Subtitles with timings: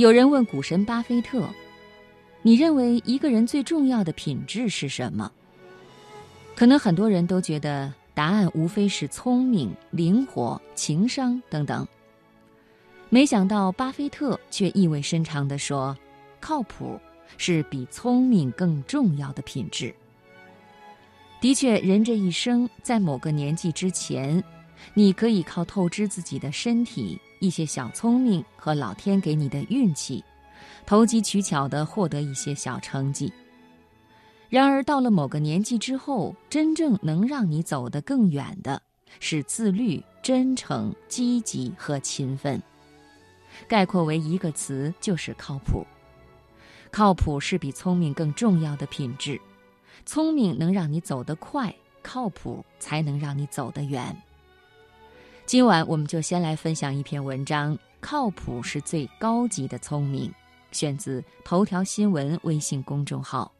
[0.00, 1.46] 有人问股神巴菲特
[2.40, 5.30] ：“你认为一个人最重要的品质是什么？”
[6.56, 11.86] 可能很多人都觉得答案无非是聪明、灵活、情商等等。
[13.10, 15.94] 没想到巴菲特却意味深长地说
[16.40, 16.98] ：“靠谱
[17.36, 19.94] 是比聪明更重要的品质。”
[21.42, 24.42] 的确，人这一生在某个年纪之前，
[24.94, 30.24] 你可以靠透支自己的身体、一些小聪明和老天给你的运气，
[30.86, 33.32] 投机取巧地获得一些小成绩。
[34.48, 38.80] 然而，到了某个年纪之后，真正能让你走得更远的
[39.18, 42.62] 是自律、真诚、积极和勤奋。
[43.66, 45.86] 概括为一个词，就是靠谱。
[46.90, 49.40] 靠谱是比聪明更重要的品质。
[50.04, 51.72] 聪明能让你走得快，
[52.02, 54.16] 靠谱才能让你走得远。
[55.50, 60.32] 今晚我们就先来分享一篇文章：靠谱是最高级的聪明，
[60.70, 63.50] 选自头条新闻微信公众号。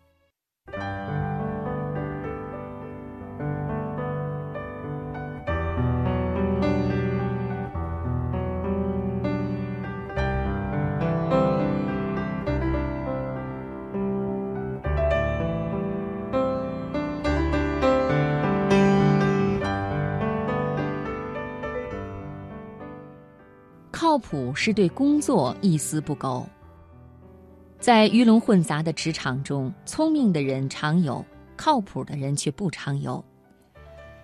[24.20, 26.46] 朴是对工作一丝不苟。
[27.80, 31.24] 在鱼龙混杂的职场中，聪明的人常有，
[31.56, 33.24] 靠谱的人却不常有。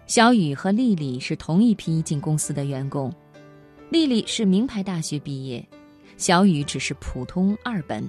[0.06, 3.12] 小雨和丽丽是同一批进公司的员工，
[3.90, 5.66] 丽丽是名牌大学毕业，
[6.16, 8.08] 小雨只是普通二本。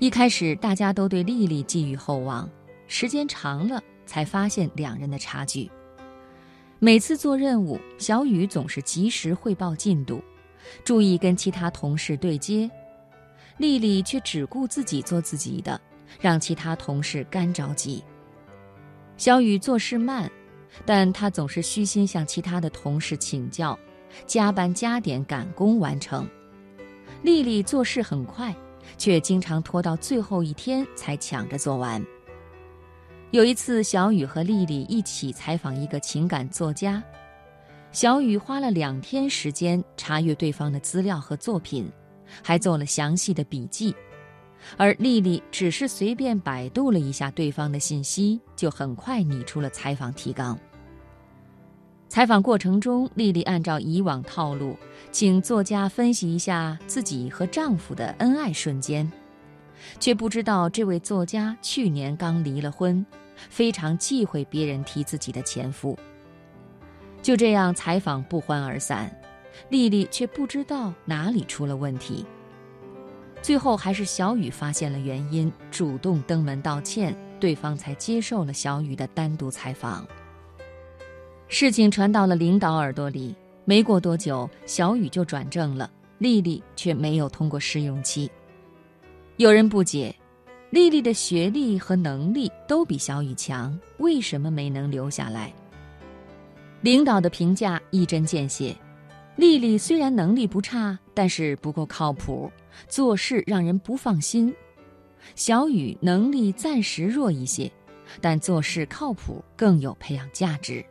[0.00, 2.50] 一开始大家都对丽丽寄予厚望，
[2.88, 5.70] 时间长了才发现两人的差距。
[6.78, 10.20] 每次做任务，小雨总是及时汇报进度。
[10.84, 12.70] 注意跟其他同事对接，
[13.58, 15.80] 丽丽却只顾自己做自己的，
[16.20, 18.02] 让其他同事干着急。
[19.16, 20.30] 小雨做事慢，
[20.84, 23.78] 但他总是虚心向其他的同事请教，
[24.26, 26.28] 加班加点赶工完成。
[27.22, 28.54] 丽丽做事很快，
[28.98, 32.04] 却经常拖到最后一天才抢着做完。
[33.30, 37.02] 有一次，小雨和丽丽一起采访一个情感作家。
[37.96, 41.90] 小雨花了两天时间查阅对方的资料和作品，
[42.42, 43.96] 还做了详细的笔记，
[44.76, 50.58] 而丽丽只是随便百度了一下对方的信息，就很快拟出了采访提纲。
[52.06, 54.76] 采访过程中，丽丽按照以往套路，
[55.10, 59.10] 请作家分析一下自己和丈夫的恩爱瞬间，
[59.98, 63.02] 却不知道这位作家去年刚离了婚，
[63.48, 65.98] 非常忌讳别人提自己的前夫。
[67.22, 69.10] 就这样，采访不欢而散，
[69.68, 72.24] 丽丽却不知道哪里出了问题。
[73.42, 80.06] 最后还是小雨发现了原因，主动登门道歉，对方才接受了小雨的单独采访。
[81.48, 83.34] 事情传到了领导耳朵里，
[83.64, 88.28] 没过多久，小雨就转正了，丽丽却没有通过试用期。
[89.36, 90.14] 有人不解，
[90.70, 95.52] 丽丽的学历和能力都比小雨强，为什么没能留下来？
[96.82, 98.76] 领导的评价一针见血，
[99.36, 102.50] 丽丽虽然能力不差，但是不够靠谱，
[102.88, 104.54] 做事让人不放心。
[105.34, 107.70] 小雨能力暂时弱一些，
[108.20, 110.84] 但做事靠谱，更有培养价值。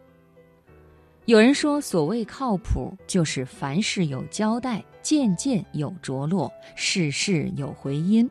[1.25, 8.29] 有人说，所谓靠谱，就是凡事有交代，件件有着落，事事有回音。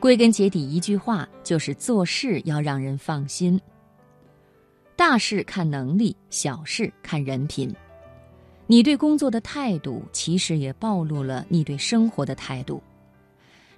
[0.00, 3.60] 归根结底，一句话就是做事要让人放心。
[4.98, 7.72] 大事看能力，小事看人品。
[8.66, 12.82] 你对工作的态度，其实也暴露了你对生活的态度。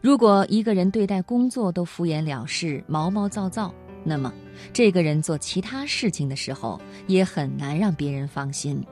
[0.01, 3.71] 如果一个人对待工作都敷衍了事、毛毛躁躁，
[4.03, 4.33] 那么
[4.73, 8.83] 这个人做其他事情的时候，也很难让别人放心。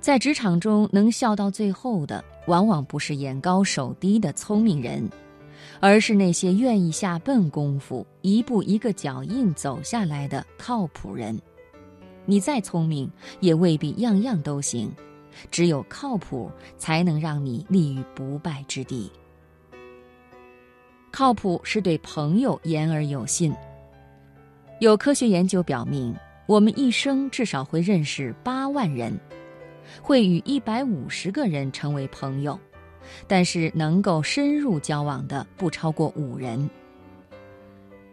[0.00, 5.10] 在职场中，能笑到最后的，往往不是眼高手低的聪明人。
[5.80, 11.40] 而是那些愿意下笨功夫、一步一个脚印走下来的靠谱人。
[12.26, 13.10] 你再聪明，
[13.40, 14.90] 也未必样样都行。
[15.50, 19.10] 只有靠谱，才能让你立于不败之地。
[21.10, 23.54] 靠谱是对朋友言而有信。
[24.80, 26.14] 有科学研究表明，
[26.46, 29.18] 我们一生至少会认识八万人，
[30.00, 32.58] 会与一百五十个人成为朋友。
[33.26, 36.68] 但是能够深入交往的不超过五人。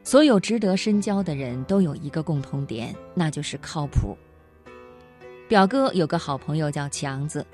[0.04, 4.18] 所有值得深交的人都有一个共同点，那就是靠谱。
[5.48, 7.46] 表哥有个好朋友叫强子，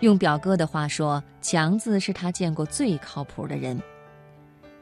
[0.00, 3.80] 用表哥的话说，强子是他见过最靠谱的人。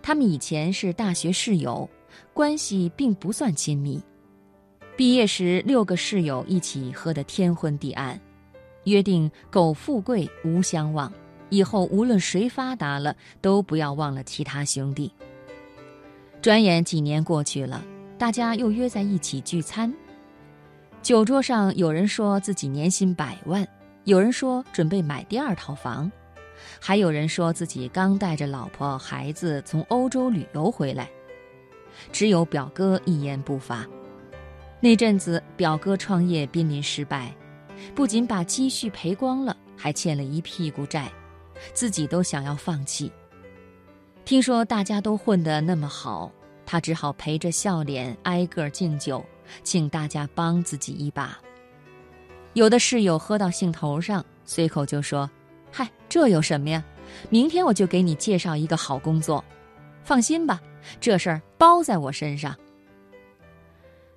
[0.01, 1.89] 他们以前是大学室友，
[2.33, 4.03] 关系并不算亲密。
[4.97, 8.19] 毕业时，六个室友一起喝得天昏地暗，
[8.85, 11.13] 约定苟富贵无相忘，
[11.53, 15.13] 以后无论谁发达了，都不要忘了其他兄弟。
[16.41, 17.85] 转眼几年过去了，
[18.17, 19.93] 大家又约在一起聚餐。
[21.03, 23.69] 酒桌上，有人说自己年薪百万。
[24.05, 26.11] 有人说准备买第二套房，
[26.81, 31.09] 还有人说自己刚带着老婆孩子从欧洲旅游回来，
[32.11, 33.87] 只有表哥一言不发。
[34.81, 37.31] 那阵子，表哥创业濒临失败，
[37.95, 41.13] 不仅把积蓄赔光了，还欠了一屁股债，
[41.73, 43.11] 自己都想要放弃。
[44.25, 46.31] 听说大家都混得那么好，
[46.65, 49.25] 他只好陪着笑脸挨个敬酒，
[49.65, 51.39] 请大家帮自己一把。
[52.55, 55.29] 有的室友喝到兴头上，随口就说
[55.73, 56.85] ：“嗨，这有什么呀？
[57.31, 59.45] 明天我就给你介绍一个好工作，
[60.05, 60.61] 放心吧，
[61.01, 62.57] 这事儿包在我身上。”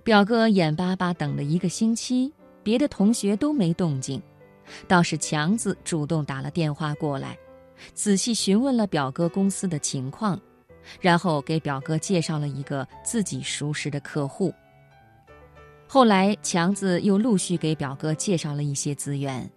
[0.03, 2.31] 表哥眼巴巴等了一个星期，
[2.61, 4.21] 别的同学都没动静，
[4.87, 7.37] 倒是强子主动打了电话过来，
[7.93, 10.39] 仔细询问了表哥公司的情况，
[10.99, 14.53] 然后给表哥介绍了一个自己熟识的客户。
[15.87, 19.49] 后来，强子又陆续给表哥介绍了一些资源，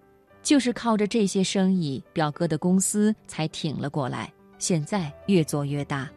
[0.43, 6.09] 就是靠着这些生意，表哥的公司才挺了过来，现在越做越大。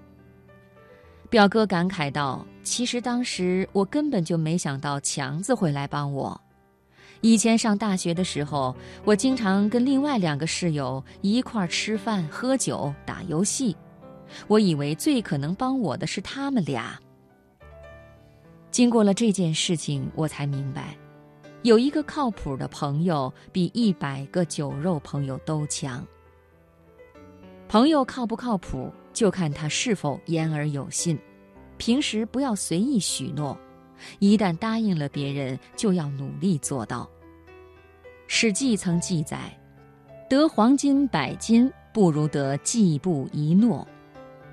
[1.30, 6.40] 表哥感慨道：“其实当时我根本就没想到强子会来帮我。
[7.22, 8.76] 以前上大学的时候，
[9.06, 13.76] 我经常跟另外两个室友一块儿吃饭、喝酒、打游戏，
[14.48, 17.00] 我以为最可能帮我的是他们俩。”
[18.72, 20.98] 经过了这件事情，我才明白，
[21.62, 26.04] 有一个靠谱的朋友比一百个酒肉朋友都强。
[27.68, 31.20] 朋友靠不靠谱，就看他是否言而有信。
[31.78, 33.58] 平时不要随意许诺，
[34.20, 37.10] 一旦答应了别人，就要努力做到。
[38.28, 39.38] 《史记》曾记载
[40.30, 43.88] ：“得黄金百斤，不如得季布一诺。”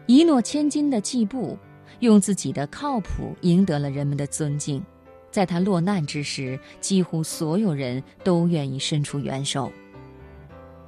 [0.06, 1.58] 一诺千金的季布。
[2.00, 4.80] 用自己的靠谱赢得了人们的尊敬，
[5.32, 9.72] 在他落难之时，几乎所有人都愿意伸出援手。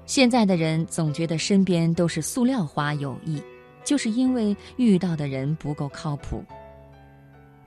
[0.04, 3.42] 现在的人总觉得身边都是塑料花友谊，
[3.82, 6.44] 就是因为遇到的人不够靠谱。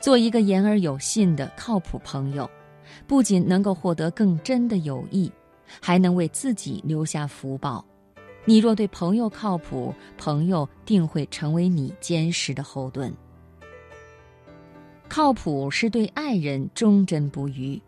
[0.03, 2.49] 做一个言而有信的靠谱朋友，
[3.07, 5.31] 不仅能够获得更真的友谊，
[5.81, 7.85] 还能为自己留下福报。
[8.43, 13.13] 你若对朋友靠谱，朋友定会成为你坚实的后盾。
[15.07, 17.81] 靠谱是对爱人忠贞不渝。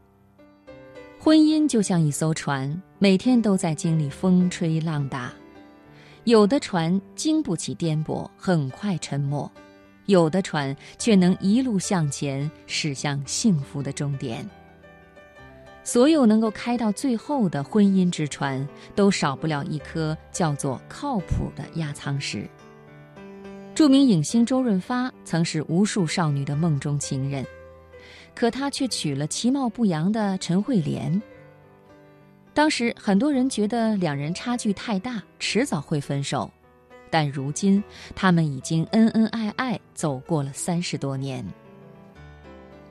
[1.19, 5.33] 婚姻就像一艘船，每天都在经历风吹浪打。
[6.23, 9.51] 有的船经不起颠簸，很快沉没；
[10.05, 14.47] 有的船却能一路向前，驶向幸福的终点。
[15.83, 22.47] 所有能够开到最后的婚姻之船，都少不了一颗叫做靠谱的压舱石。
[23.75, 27.45] 著名影星周润发曾是无数少女的梦中情人，
[28.33, 31.21] 可他却娶了其貌不扬的陈慧莲。
[32.53, 36.49] 当时很多人觉得两人差距太大，迟早会分手，
[37.15, 37.81] 但如今
[38.13, 41.45] 他们已经恩恩爱爱走过了三十多年。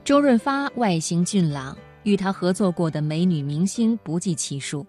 [0.03, 4.87] 周润发外形俊朗，与他合作过的美女明星不计其数，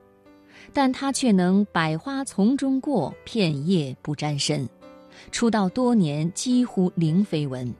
[0.71, 4.65] 但他却能百花丛中过，片叶不沾身。
[5.33, 7.75] 出道多年，几乎零绯闻。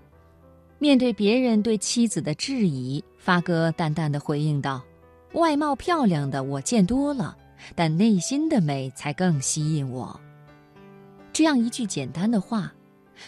[0.78, 4.84] 面对别人对妻子的质疑，发哥淡淡的回应道
[5.32, 7.34] ：“外貌漂亮的我见多了，
[7.76, 10.20] 但内心的美才更吸引我。”
[11.36, 12.74] 这样一句简单的话，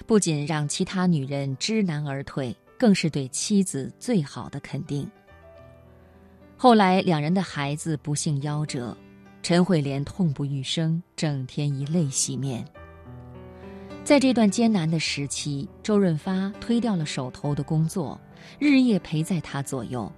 [0.06, 5.06] 不仅让其他女人知难而退，更是对妻子最好的肯定。
[6.56, 8.96] 后来，两人的孩子不幸夭折，
[9.44, 12.66] 陈慧莲痛不欲生，整天以泪洗面。
[14.06, 18.18] 在这段艰难的时期，周润发推掉了手头的工作，
[18.58, 20.10] 日夜陪在他左右。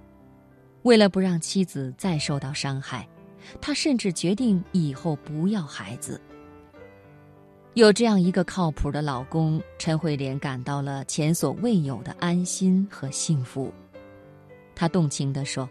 [0.82, 3.08] 为了不让妻子再受到伤害，
[3.60, 6.20] 他甚至决定以后不要孩子。
[7.74, 13.72] 有这样一个靠谱的老公，陈慧莲感到了前所未有的安心和幸福。
[14.74, 15.68] 她动情地说：“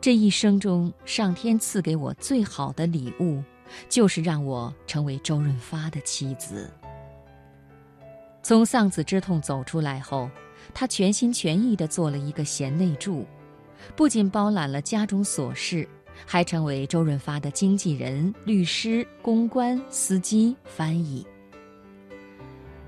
[0.00, 3.42] 这一生中，上天赐给我最好的礼物，
[3.86, 6.70] 就是让我成为周润发的妻子。”
[8.42, 10.30] 从丧子之痛走出来后，
[10.72, 13.26] 她全心全意地做了一个贤内助，
[13.94, 15.86] 不仅包揽了家中琐事，
[16.26, 21.26] 还成为周润发的经纪人、律师、公关、司机、翻译。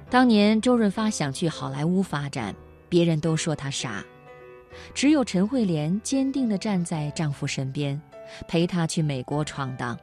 [0.09, 2.55] 当年周润发想去好莱坞发展，
[2.89, 4.05] 别人都说他傻，
[4.95, 8.01] 只有陈慧莲坚定地站在丈夫身边，
[8.47, 9.99] 陪他去美国闯荡。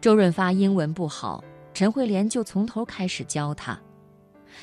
[0.00, 3.78] 周润发英文不好，陈慧莲就从头开始教他。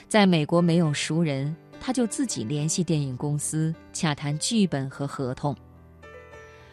[0.08, 5.56] 在美国没有熟人，他就自己联系电影公司洽谈剧本和合同。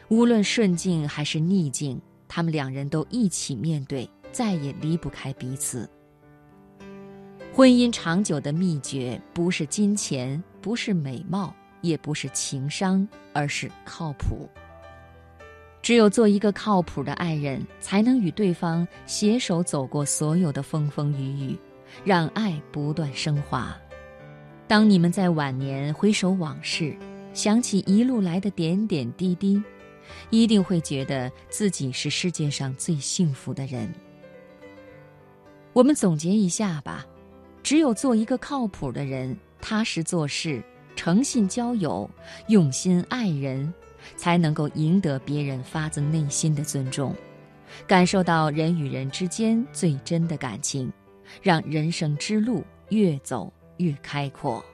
[0.09, 5.89] 无论顺境还是逆境，他们两人都一起面对，再也离不开彼此。
[7.53, 14.49] 婚姻长久的秘诀不是金钱，不是美貌，也不是情商，而是靠谱。
[15.83, 21.59] 只有做一个靠谱的爱人，才能与对方携手走过所有的风风雨雨，
[22.05, 23.77] 让爱不断升华。
[24.67, 26.97] 当你们在晚年回首往事，
[27.35, 29.63] 想起一路来的点点滴滴，
[30.31, 33.93] 一定会觉得自己是世界上最幸福的人。
[35.73, 37.07] 我们总结一下吧。
[37.63, 40.63] 只有做一个靠谱的人，踏实做事，
[40.97, 42.09] 诚信交友，
[42.47, 43.71] 用心爱人，
[44.17, 47.15] 才能够赢得别人发自内心的尊重，
[47.87, 50.91] 感受到人与人之间最真的感情，
[51.43, 54.65] 让人生之路越走越开阔。